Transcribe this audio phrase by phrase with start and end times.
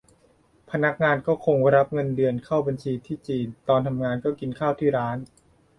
[0.71, 5.17] พนักงานก็คงรับเงินเดือนเข้าบัญชีที่จีน ตอนทำงานก็กินข้าวที่ร้าน